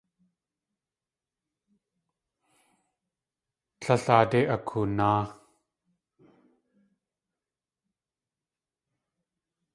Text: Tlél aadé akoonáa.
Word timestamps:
Tlél 3.79 4.03
aadé 4.15 4.39
akoonáa. 4.55 5.23